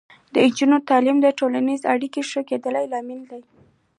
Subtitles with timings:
[0.33, 3.41] د نجونو تعلیم د ټولنیزو اړیکو د ښه کیدو لامل دی.